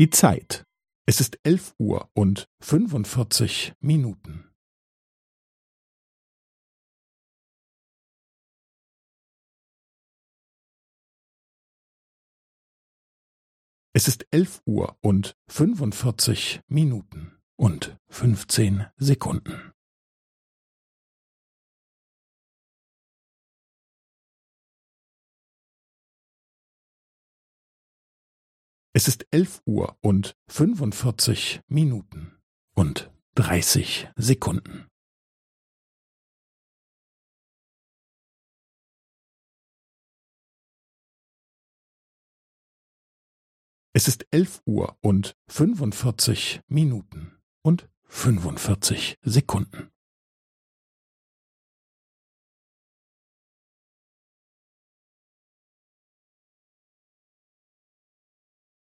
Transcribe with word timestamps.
Die 0.00 0.08
Zeit. 0.08 0.64
Es 1.06 1.20
ist 1.20 1.38
elf 1.42 1.74
Uhr 1.78 2.10
und 2.14 2.48
fünfundvierzig 2.62 3.74
Minuten. 3.80 4.50
Es 13.92 14.08
ist 14.08 14.26
elf 14.30 14.62
Uhr 14.64 14.96
und 15.02 15.36
fünfundvierzig 15.50 16.62
Minuten 16.66 17.36
und 17.56 17.98
fünfzehn 18.08 18.86
Sekunden. 18.96 19.74
Es 29.00 29.08
ist 29.08 29.26
elf 29.30 29.62
Uhr 29.64 29.96
und 30.02 30.36
fünfundvierzig 30.46 31.62
Minuten 31.68 32.36
und 32.74 33.10
dreißig 33.34 34.10
Sekunden. 34.14 34.90
Es 43.94 44.06
ist 44.06 44.26
elf 44.30 44.60
Uhr 44.66 44.98
und 45.00 45.34
fünfundvierzig 45.48 46.60
Minuten 46.66 47.38
und 47.62 47.88
fünfundvierzig 48.04 49.16
Sekunden. 49.22 49.89